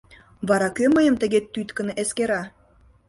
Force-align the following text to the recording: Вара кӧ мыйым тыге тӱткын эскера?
Вара 0.47 0.69
кӧ 0.77 0.85
мыйым 0.95 1.15
тыге 1.21 1.39
тӱткын 1.53 1.87
эскера? 2.01 2.41